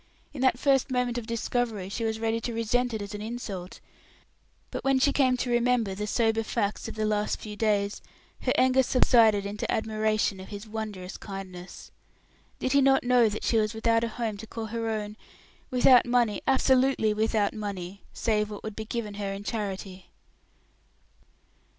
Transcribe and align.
In 0.33 0.41
that 0.41 0.57
first 0.57 0.89
moment 0.89 1.19
of 1.19 1.27
discovery, 1.27 1.87
she 1.87 2.03
was 2.03 2.19
ready 2.19 2.41
to 2.41 2.55
resent 2.55 2.91
it 2.91 3.03
as 3.03 3.13
an 3.13 3.21
insult; 3.21 3.79
but 4.71 4.83
when 4.83 4.97
she 4.97 5.13
came 5.13 5.37
to 5.37 5.51
remember 5.51 5.93
the 5.93 6.07
sober 6.07 6.41
facts 6.41 6.87
of 6.87 6.95
the 6.95 7.05
last 7.05 7.39
few 7.39 7.55
days, 7.55 8.01
her 8.41 8.51
anger 8.57 8.81
subsided 8.81 9.45
into 9.45 9.71
admiration 9.71 10.39
of 10.39 10.47
his 10.47 10.67
wondrous 10.67 11.17
kindness. 11.17 11.91
Did 12.57 12.71
he 12.71 12.81
not 12.81 13.03
know 13.03 13.29
that 13.29 13.43
she 13.43 13.57
was 13.59 13.75
without 13.75 14.03
a 14.03 14.07
home 14.07 14.37
to 14.37 14.47
call 14.47 14.65
her 14.73 14.89
own, 14.89 15.17
without 15.69 16.07
money 16.07 16.41
absolutely 16.47 17.13
without 17.13 17.53
money, 17.53 18.01
save 18.11 18.49
what 18.49 18.63
would 18.63 18.75
be 18.75 18.85
given 18.85 19.13
her 19.13 19.31
in 19.31 19.43
charity? 19.43 20.07